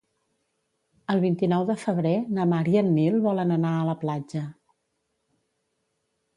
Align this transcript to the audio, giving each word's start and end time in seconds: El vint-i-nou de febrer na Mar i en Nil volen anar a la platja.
El 1.13 1.21
vint-i-nou 1.25 1.65
de 1.67 1.75
febrer 1.81 2.15
na 2.39 2.47
Mar 2.55 2.63
i 2.77 2.81
en 2.83 2.91
Nil 2.97 3.21
volen 3.29 3.55
anar 3.59 3.77
a 3.77 3.87
la 3.93 3.97
platja. 4.07 4.45